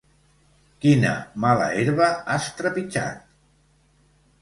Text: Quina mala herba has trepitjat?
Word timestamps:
Quina 0.85 1.11
mala 1.45 1.69
herba 1.83 2.09
has 2.35 2.51
trepitjat? 2.63 3.25